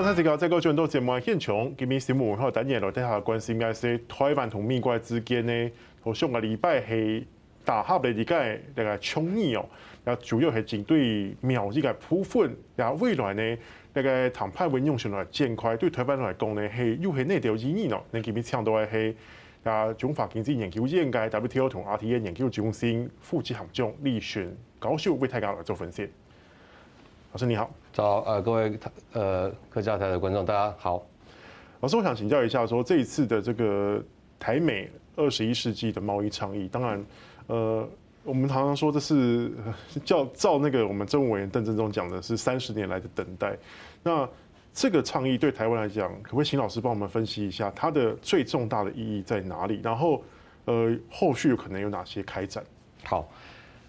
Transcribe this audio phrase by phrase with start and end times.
[0.00, 5.70] 刚才这个在高雄都节目现场，今日新闻和等下来底下关心该是台湾同美国之间呢，
[6.00, 7.26] 好上个礼拜系
[7.66, 9.66] 大合的一个那个倡议哦，
[10.06, 13.58] 啊主要系针对苗这个部分，然后未来呢
[13.92, 18.00] 那个谈判运用上来渐快，对台湾来讲呢系又系哪条意义呢？
[18.10, 19.16] 你今日听到嘅系
[19.64, 26.08] 啊中法经济研究院嘅 WTO 同 RTA 研究中心副执行长李璇教授为大家来做分析。
[27.32, 28.76] 老师你好，早，呃，各位
[29.12, 31.06] 呃客家台的观众大家好。
[31.78, 34.02] 老师，我想请教一下，说这一次的这个
[34.36, 37.06] 台美二十一世纪的贸易倡议，当然，
[37.46, 37.88] 呃，
[38.24, 39.52] 我们常常说这是
[40.04, 43.56] 叫照那个我们政务委员邓振中讲的是三十年来的等待。
[44.02, 44.28] 那
[44.74, 49.80] 这个倡议对台湾来讲，可不可以请老师帮我们分析一下它的最重大的意义在哪里？
[49.84, 50.20] 然后，
[50.64, 52.64] 呃，后续可能有哪些开展？
[53.04, 53.28] 好。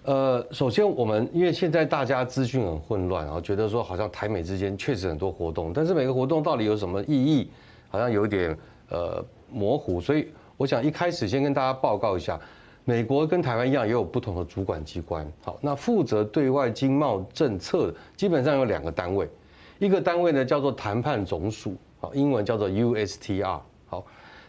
[0.04, 7.52] 呃，首先我们因为现在大家资讯很混乱，然后觉得说好像台美之间确实很多活动，但是每个活动到底有什么意义，
[7.88, 8.58] 好像有点
[8.90, 12.40] 呃模糊，所以我想一开始先跟大家报告一下，
[12.84, 15.32] 美国跟台湾一样也有不同的主管机关。
[15.44, 19.30] 好，那负责对外经贸政策基本上有两个单位，
[19.78, 24.04] 一个单位呢叫做谈判总署，好，英文叫做 USTR，好，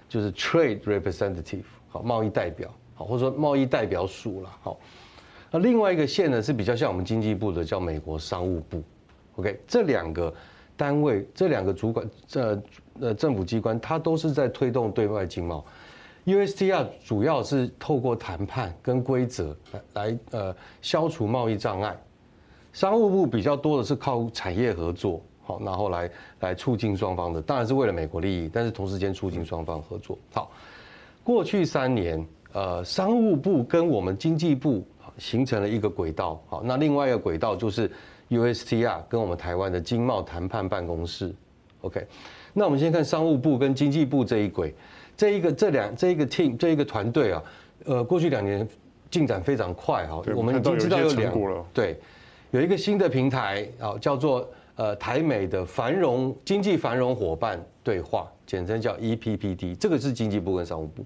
[0.08, 4.78] 就是 Trade Representative，好，贸易代表，好，或者说贸易代表署了，好。
[5.52, 8.82] 那另外一个线呢，是比较像我们经济部的，叫美国商务部。
[9.36, 10.32] OK，这两个
[10.78, 12.62] 单位，这两个主管，这
[12.98, 15.62] 呃政府机关，它都是在推动对外经贸。
[16.24, 21.94] USTR 主要是透过谈判跟规则来来呃消除贸易障碍。
[22.72, 30.16] 商务部比较多的是靠产业合作，好，然后来来促进双方的，当然是为了美国利益，但是同时间促进双方合作。
[30.32, 30.50] 好，
[31.22, 34.82] 过去三年，呃，商务部跟我们经济部。
[35.18, 37.90] 形成了一个轨道，好，那另外一个轨道就是
[38.30, 41.34] USTR 跟我们台湾的经贸谈判办公室
[41.82, 42.06] ，OK，
[42.52, 44.74] 那我们先看商务部跟经济部这一轨，
[45.16, 47.42] 这一个这两这一个 team 这一个团队啊，
[47.84, 48.66] 呃，过去两年
[49.10, 51.34] 进展非常快哈，我们已经知道有两
[51.74, 52.00] 对，
[52.50, 61.04] 有一个新的平台啊，叫做呃台美的繁荣经济繁荣伙伴对话，简称叫 EPPD，这个是经济部跟商务部。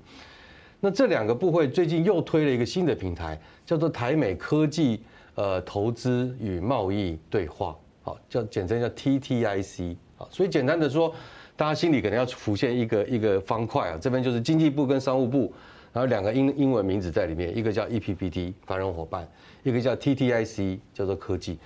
[0.80, 5.02] 那这两个部会最近又推了一个新的平台，叫做台美科技
[5.34, 11.12] 呃投资与贸易对话，好，叫简称叫 TTIC，好，所以简单的说，
[11.56, 15.52] 大家心里可能要浮现一个一个方块啊，这边就是经济部跟商务部，
[15.92, 19.26] 然后两个英英文名字在里面，一个叫 EPPD 繁荣伙伴，
[19.62, 21.58] 一个叫 TTIC 叫做科技，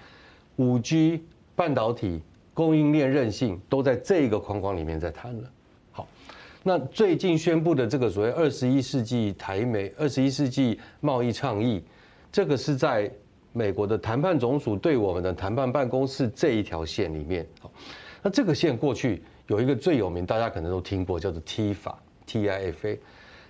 [0.57, 1.25] 五 G
[1.57, 2.23] 半导体
[2.55, 5.51] 供应链韧性都在这个框框里面在谈了。
[5.93, 6.07] 好
[6.63, 11.83] 那最近宣布的这个所谓二十一世纪台美二十一世纪贸易倡议，
[12.31, 13.11] 这个是在
[13.55, 17.47] 美国的谈判总署对我们的谈判办公室这一条线里面。
[17.61, 17.73] 好，
[18.21, 22.99] 那这个线过去有一个最有名，大家可能都听过，叫做 T 法 （TIFA）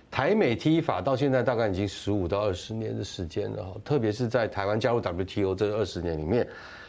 [0.09, 3.75] 台美 T 法到现在大概已经十五到二十年的时间了。
[3.83, 6.47] 特别是在台湾加入 WTO 这二十年里面，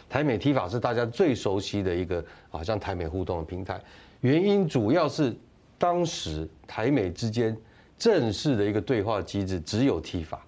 [0.08, 3.80] 台美 T 法是大家最熟悉的一个好像台美互动的平台。
[4.20, 5.34] 原因主要是。
[5.82, 7.56] 当时台美之间
[7.98, 10.38] 正式的一个对话机制只有 TIFA，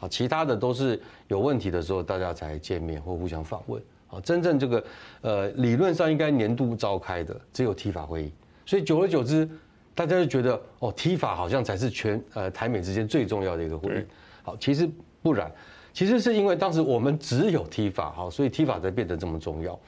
[0.00, 4.82] 啊，其他的都是有问题的时候大家才见面或互相访问，啊，真正这个
[5.20, 8.32] 呃理论上应该年度召开的只有 TIFA 会议，
[8.64, 9.46] 所以久而久之，
[9.94, 14.04] 大家就觉得哦 TIFA 好像才是全呃台美之间最重要的一个会议，
[14.42, 14.88] 好，其实
[15.22, 15.52] 不然，
[15.92, 19.78] 其实是因为当时我们只有 TIFA，好，所以 T 法才变得这么重要。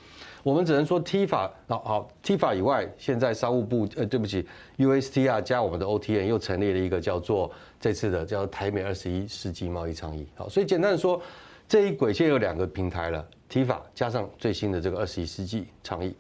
[0.43, 4.47] 我们只能说 T 法好，好 T 法以外，现在商务部呃，对不起
[4.79, 10.27] ，USTR 加我们的 OTN 又成立了一个叫做这次的叫台美二十一世纪贸易倡议。
[10.35, 11.21] 好，所以简单的说，
[11.69, 16.17] 这一轨现有两个平台了，T 法加上最新的这个二十一世纪倡议，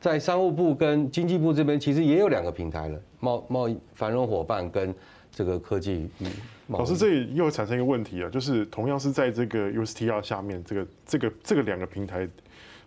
[0.00, 4.94] 在商务部跟经济部这边其实也有两个平台了，贸贸易繁荣伙伴跟
[5.36, 6.26] 这个科技与。
[6.68, 12.28] 老师，这里又会产生一个问题啊，就是同样是在这个 USTR 下面，这个这个这个两个平台。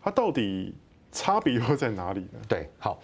[0.02, 0.74] 它到底
[1.12, 2.40] 差别又在哪里呢？
[2.48, 3.00] 对，好，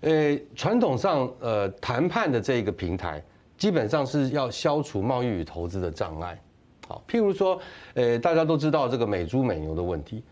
[0.00, 3.22] 呃，传统上，呃，谈判的这个平台
[3.56, 6.38] 基本上是要消除贸易与投资的障碍。
[6.86, 7.58] 好，譬如说，
[7.94, 10.22] 呃，大家都知道这个美猪美牛的问题，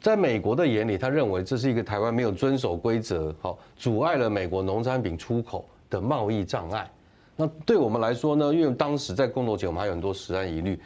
[0.00, 6.90] 在美国的眼里，他认为这是一个台湾没有遵守规则，好，阻碍了美国农产品出口的贸易障碍。
[7.36, 10.78] 那对我们来说呢，因为当时在公投前我们还有很多食安疑虑，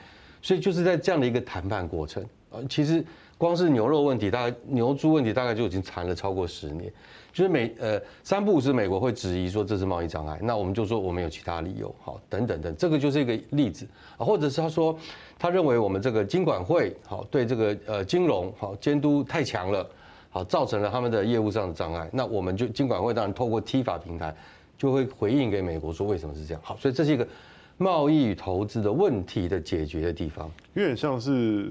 [0.42, 3.04] 所以就是在这样的一个谈判过程，呃，其实。
[3.38, 6.92] 光是牛肉问题，大概牛猪问题大概就已经谈了超过十年。
[7.32, 13.86] 就是美呃三不五时美国会质疑说这是贸易障碍，那我们就说我们有其他理由，好等等等，这个就是一个例子
[14.16, 14.26] 啊。
[14.26, 14.98] 或者是他说
[15.38, 19.88] 他认为我们这个金管会好对这个呃金融好监督太强了，
[20.30, 22.10] 好，造成了他们的业务上的障碍。
[22.12, 24.34] 那我们就金管会当然透过 T 法平台，
[24.78, 26.62] 就会回应给美国说为什么是这样。
[26.64, 27.28] 好，所以这是一个
[27.76, 31.70] 贸易与投资的问题的解决的地方，有点像是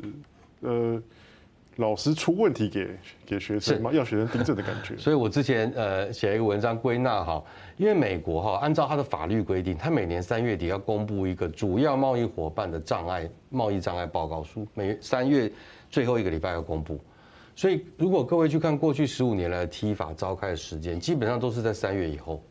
[0.62, 1.02] 呃。
[1.80, 2.90] 老师出问题给
[3.24, 3.92] 给学生吗？
[3.94, 4.98] 要学生订正的感觉。
[4.98, 7.44] 所以我之前呃写了一个文章归纳哈，
[7.78, 15.52] 因为美国哈按照它的法律规定，它每年三月底要公布一个主要贸易伙伴的障碍贸易障碍报告书，每三月
[15.92, 17.00] 最后一个礼拜要公布。
[17.56, 22.42] 所以如果各位去看过去十五年来的 TIFA 召开的时间，基本上都是在三月以后。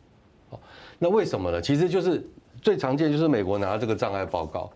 [0.99, 1.61] 那为什么呢？
[1.61, 2.25] 其实就是
[2.61, 4.69] 最常见就是美国拿这个障碍报告。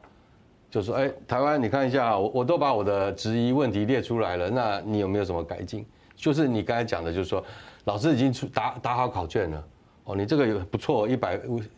[0.70, 5.86] 就说，哎，台湾，你看一下，我我都把我的质疑问题列出来了，那你有没有什么改进？
[6.16, 7.44] 就是你刚才讲的，就是说，
[7.84, 9.64] 老师已经出打打好考卷了，
[10.06, 11.38] 哦，你这个有不错，一百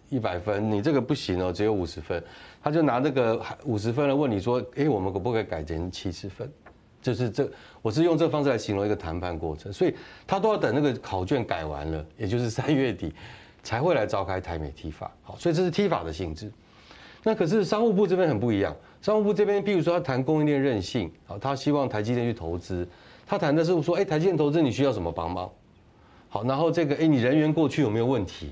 [0.10, 2.24] 一百分，你这个不行哦，只有五十分，
[2.62, 6.48] 他就拿这个五十分来问你说，哎，我们可不可以改成七十分？
[7.02, 7.50] 就是这，
[7.82, 9.96] 我是用这个方式来形容一个谈判过程，所以
[10.28, 13.12] 他都要等那个考卷改完了，也就是三月底
[13.64, 16.52] 才会来召开台美 TIFA，好，所以这是 TIFA 的性质。
[17.24, 22.86] 那可是商务部这边很不一样，商务部这边，譬如说他谈供应链韧性，好，他希望台积电去投资，
[23.26, 25.50] 他谈的是说，哎，台积电投资你需要什么帮忙？
[26.28, 28.50] 好，然后这个，哎，你人员过去有没有问题？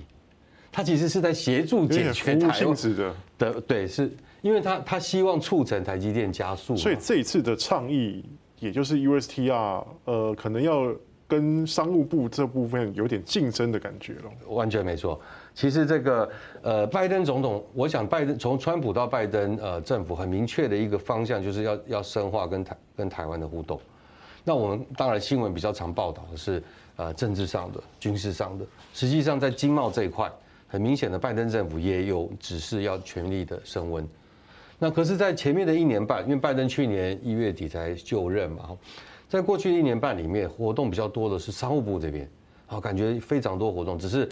[0.72, 4.10] 他其实是在协助解决台湾的的，对，是
[4.42, 8.24] 因为他他希望促成台积电加速，所以这一次的倡议，
[8.60, 10.96] 也就是 USTR，呃，可能要。
[11.32, 15.18] 跟商务部这部分有点竞争的感觉了，完全没错。
[15.56, 16.30] 其实这个
[16.62, 23.80] 呃，拜登总统，我想拜登从川普到拜登呃政府很明确的一个方向，就是要要深化跟台跟台湾的互动。
[24.44, 26.62] 那我们当然新闻比较常报道的是
[26.98, 30.30] 呃政治上的、军事上的，实际上在经贸这一块，
[30.68, 34.06] 很明显的拜登政府也有指示要全力的升温。
[34.78, 38.78] 那可是，在前面的一年半，因为拜登去年一月底才就任嘛。
[39.32, 42.30] 在过去一年半里面，活动比较多的是商务部这边，
[42.66, 44.28] 好，感觉非常多活动，只是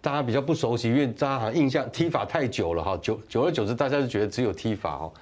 [0.00, 5.12] 大家比较不熟悉，因为大家好像印象踢法太久了哈，久久而久之，大家就觉得只有踢法哦。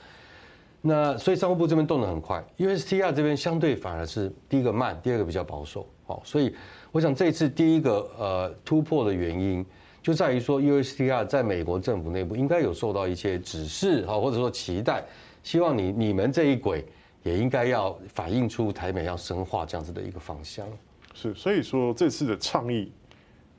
[0.83, 6.55] 那所以商务部这边动得很快，USTR 这边相对反而是第一个慢，第二个比较保守，好，所以
[6.91, 9.65] 我想这次第一个呃突破的原因，
[10.03, 15.03] 就在于说 USTR 在美国政府内部应该有受到一些指示，好，或者说期待，
[15.43, 16.85] 希望你你们这一轨。
[17.23, 20.67] 也应该要反映出台美要深化这样子的一个方向。
[21.15, 22.91] 是，所以说这次的倡议，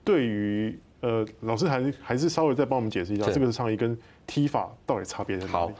[0.03, 5.53] 对于呃老师还还是稍微再帮我们解释一下，这个是倡议跟 TIFA 到底差别在哪里？
[5.53, 5.71] 好，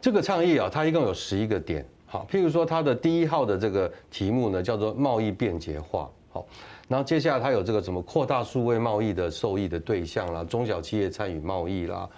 [0.00, 1.84] 这个倡议啊，它一共有十一个点。
[2.06, 6.08] 好，譬如说它的第一号的这个题目呢，叫做贸易便捷化。
[6.30, 6.46] 好，
[6.88, 12.08] 然后接下来它有这个什么扩大数位贸易的受益的对象啦，中小企业参与贸易啦。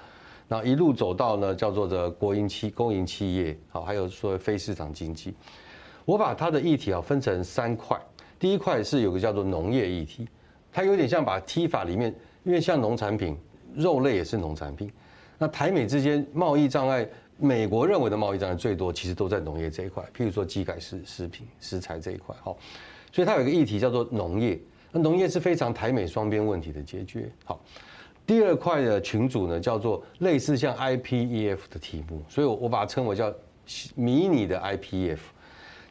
[0.53, 5.33] 那一路走到呢，叫做的国营企公营企业，好，还有说非市场经济。
[6.05, 7.97] 我把它的议题啊分成三块，
[8.37, 10.27] 第一块是有个叫做农业议题，
[10.73, 12.13] 它有点像把 T 法里面，
[12.43, 13.39] 因为像农产品，
[13.77, 14.91] 肉类也是农产品。
[15.39, 22.59] 那台美之间贸易障碍，美国认为的贸易障碍最多，其实都在农业这一块，譬如说基改食食品食材这一块，好，
[23.13, 24.61] 所以它有一个议题叫做农业，
[24.91, 27.61] 那农业是非常台美双边问题的解决，好。
[28.31, 33.29] 第二块的群组呢，叫做类似像 IPEF 的题目，所以我把它称为叫
[33.97, 35.19] 迷你的 IPEF。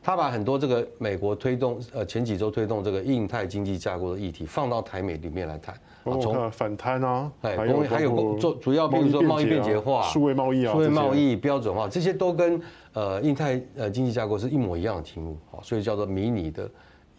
[0.01, 5.75] 他把很多这个美国推动呃前几周推动这个印太经济架构的议题放到台美里面来谈。
[6.05, 12.61] 从反贪啊，哎，还有做主要比如说贸易便捷化、数位贸易啊、数位贸易标准化，这些都跟
[12.93, 16.71] 呃印太呃经济架构是一模一样的题目，好，所以叫做迷你的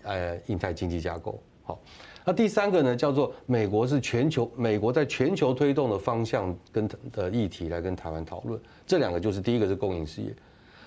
[0.02, 1.78] 呃印太经济架构，好。
[2.30, 8.56] 那第三个呢，叫做美国是全球，美国在全球推动的方向跟的议题来跟台湾讨论。
[8.86, 10.32] 这两个就是第一个是公营事业，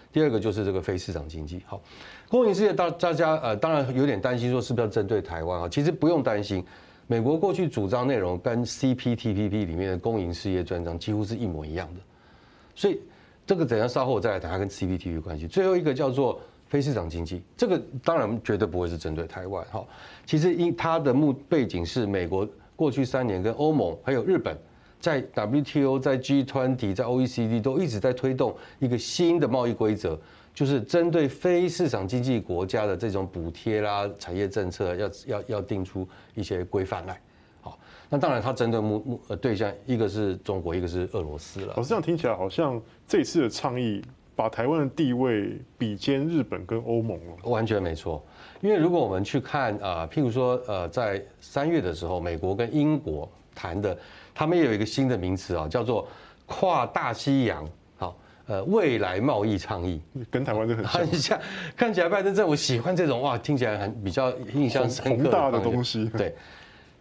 [0.09, 1.62] 第二个就是这个非市场经济。
[1.65, 1.81] 好，
[2.29, 5.67] 公营事业大大家呃当然有点担心说是不是要针对台湾啊？
[5.67, 6.63] 其实不用担心，
[7.07, 12.00] 美国过去主张内容跟 CPTPP 里面的公营事业专章几乎是一模一样的，
[12.73, 13.01] 所以
[13.45, 15.45] 这个等下稍后我再来谈它跟 CPTPP 关系。
[15.45, 16.39] 最后一个叫做。
[16.73, 19.85] 非市场经济，这个当然绝对不会是针对台湾哈。
[20.25, 24.57] 其实因它的目背景是美国过去三年跟欧盟还有日本，
[24.99, 30.19] 在 WTO、在 G20、在 OECD 都一直在推动一个新的贸易规则，
[30.51, 37.21] 就是针对非市场经济国家的这种补贴啦、产业政策要要要定出一些规范来。
[37.61, 37.77] 好，
[38.09, 41.75] 那当然它针对目目呃对象一个是中国，一个是俄罗斯了。
[41.77, 44.01] 老师这样听起来好像这次的倡议。
[44.35, 48.23] 把台湾的地位比肩日本跟欧盟了，完全没错。
[48.61, 53.97] 因为如果我们去看啊，譬如说呃，在三月的时候，美国跟英国谈的，
[54.33, 56.07] 他们也有一个新的名词啊，叫做
[56.45, 61.39] 跨大西洋好呃未来贸易倡议，跟台湾就很像， 很像。
[61.75, 66.05] 看起来拜登政府喜欢这种哇，听起来很比较印象深刻的东西。
[66.17, 66.33] 对，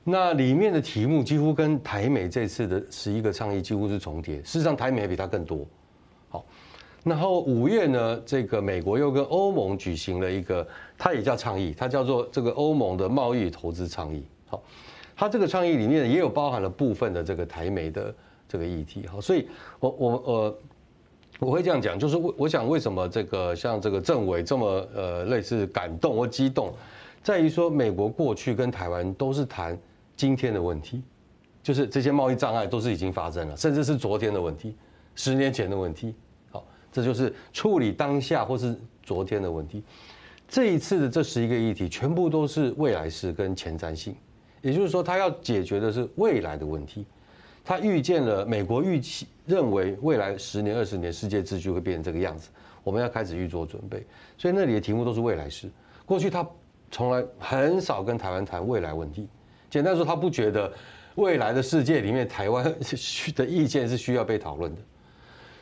[0.05, 4.37] 那里面的题目几乎跟台美这次的十一个倡议几乎是重叠。
[4.39, 5.67] 事实上，台美还比它更多。
[7.05, 10.67] 然后五月呢，这个美国又跟欧盟举行了一个，
[10.97, 14.25] 它也叫倡议，它叫做这个欧盟的贸易投资倡议。
[14.47, 14.63] 好。
[15.15, 18.13] 它这个倡议里面也有包含了部分的这个台美的
[18.49, 19.47] 这个议题，哈，所以
[19.79, 20.59] 我我呃
[21.39, 26.73] 我会这样讲，就是我我想为什么这个像这个政委这么呃类似感动或激动，
[27.23, 29.79] 在于说美国过去跟台湾都是谈
[30.17, 31.03] 今天的问题，
[31.63, 34.75] 就是这些贸易障碍都是已经发生了，甚至是昨天的问题，
[35.15, 36.15] 十年前的问题，
[36.93, 39.83] 这就是处理当下或是昨天的问题。
[40.47, 44.15] 这一次的这十一个议题，全部都是未来式跟前瞻性。
[44.61, 47.07] 也就是说，他要解决的是未来的问题。
[47.65, 52.51] 他预见了美国预期，认为未来十年、二十年世界秩序会变成这个样子，
[52.85, 54.05] 我们要开始预做准备。
[54.37, 55.71] 所以那里的题目都是未来式。
[56.05, 56.47] 过去他
[56.91, 59.27] 从来很少跟台湾谈未来问题。
[59.71, 60.71] 简单说，他不觉得
[61.15, 62.65] 未来的世界里面台湾
[63.35, 64.81] 的意见是需要被讨论的。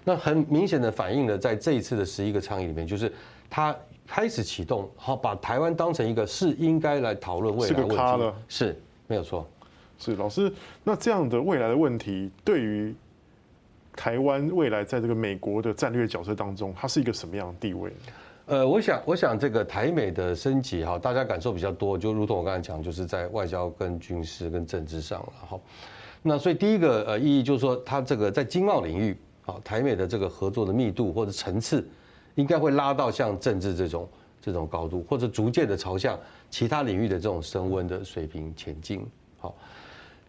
[0.04, 3.12] 那很明显的反映了在这一次的十一个倡议里面，就是
[3.48, 3.76] 他。
[4.12, 8.76] 开始启动，好，把台湾当成一个是应该来讨论未来问题，了，是
[9.06, 9.48] 没有错，
[10.00, 10.52] 是老师。
[10.82, 12.92] 那这样的未来的问题，对于
[13.94, 17.92] 台湾未来在这个美国的战略角色当中，它是一个什么样的地位？
[18.46, 25.60] 呃，我想，我想这个台美的升级哈，大家感受比较多，就如同我刚才讲，就是在外交、跟军事、跟政治上了哈。
[26.20, 29.16] 那所以第一个呃意义就是说，它这个在经贸领域，
[29.64, 31.88] 台美的这个合作的密度或者层次。
[32.36, 34.08] 应该会拉到像政治这种
[34.40, 39.04] 这种高度，或者逐渐的朝向其他领域的这种升温的水平前进。
[39.36, 39.54] 好，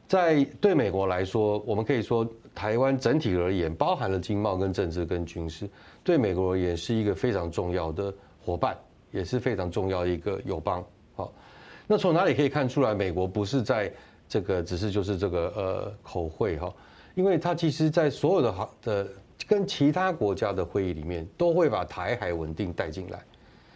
[0.08, 5.70] 在对美国来说，我们可以说台湾整体而言，包含了经贸、跟政治、跟军事，
[6.04, 8.14] 对美国而言是一个非常重要的
[8.44, 8.76] 伙伴，
[9.12, 10.84] 也是非常重要的一个友邦。
[11.16, 11.32] 好，
[11.86, 13.94] 那从哪里可以看出来，美国不是在
[14.28, 16.74] 这个只是就是这个呃口惠哈？
[17.16, 19.08] 因为他其实在所有的好的。
[19.48, 23.20] 跟其他国家的会议里面，都会把台海稳定带进来，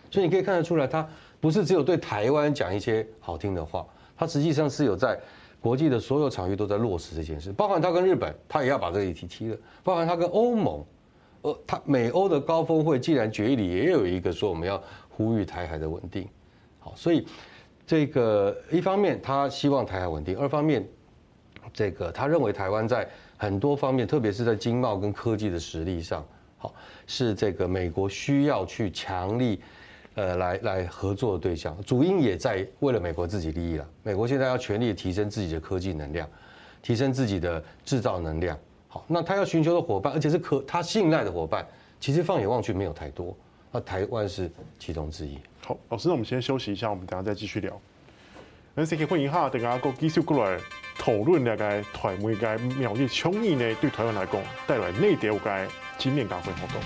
[0.10, 1.06] 所以你可以看得出来，他
[1.42, 5.20] 不是只有对台湾讲一些好听的话，他实际上是有在
[5.60, 10.86] 国际的所有场域都在落实这件事，包含他跟日本，他也要把这个议题提了，包含他跟欧盟，
[11.42, 16.25] 呃，他美欧的高峰会，既然决议里也有一个说我们要呼吁台海的稳定，
[16.80, 17.27] 好，所以
[17.86, 20.88] 这个一方面他希望台海稳定，二方面
[21.74, 23.06] 这个他认为台湾在。
[23.38, 26.25] 很多方面，特别是在经贸跟科技的实力上，
[26.58, 26.74] 好，
[27.06, 29.62] 是这个美国需要去强力，
[30.15, 31.75] 呃，来来合作的对象。
[31.84, 33.88] 主因也在为了美国自己利益了。
[34.04, 36.27] 美国现在要全力提升自己的科技能量，
[36.82, 38.58] 提升自己的制造能量。
[38.88, 41.68] 好，那他要寻求的伙伴，而且是可他信赖的伙伴，
[42.00, 43.36] 其实放眼望去没有太多。
[43.72, 44.50] 那台湾是
[44.80, 45.38] 其中之一。
[45.62, 47.77] 好，老师，那我们先休息一下，我们等下再继续聊。
[48.74, 50.58] 那先欢迎哈，等下个继续过来。
[50.98, 56.82] 讨论了解台美个贸易倡议呢，对台湾来讲带来哪点个经验加分活动？